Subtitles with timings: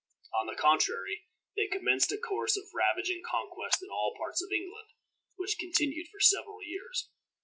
[0.33, 4.49] On the contrary, they commenced a course of ravage and conquest in all parts of
[4.51, 4.87] England,
[5.35, 7.07] which continued for several years.